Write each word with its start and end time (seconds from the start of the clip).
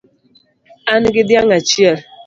An 0.91 1.03
gi 1.13 1.21
dhiang' 1.27 1.55
achiel 1.57 1.99